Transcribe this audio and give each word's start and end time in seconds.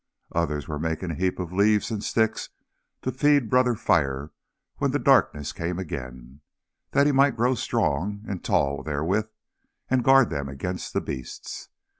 Others 0.31 0.67
were 0.67 0.79
making 0.79 1.11
a 1.11 1.13
heap 1.13 1.37
of 1.37 1.53
leaves 1.53 1.91
and 1.91 2.03
sticks 2.03 2.49
to 3.03 3.11
feed 3.11 3.51
Brother 3.51 3.75
Fire 3.75 4.31
when 4.77 4.89
the 4.89 4.97
darkness 4.97 5.53
came 5.53 5.77
again, 5.77 6.41
that 6.89 7.05
he 7.05 7.11
might 7.11 7.35
grow 7.37 7.53
strong 7.53 8.23
and 8.27 8.43
tall 8.43 8.81
therewith, 8.81 9.27
and 9.91 10.03
guard 10.03 10.31
them 10.31 10.49
against 10.49 10.93
the 10.93 11.01
beasts. 11.01 11.69